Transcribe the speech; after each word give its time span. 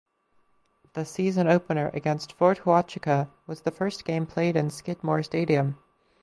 The 0.93 1.05
season 1.05 1.47
opener 1.47 1.91
against 1.93 2.33
Fort 2.33 2.61
Huachuca 2.63 3.29
was 3.45 3.61
the 3.61 3.69
first 3.69 4.03
game 4.03 4.25
played 4.25 4.55
in 4.55 4.71
Skidmore 4.71 5.21
Stadium. 5.21 5.77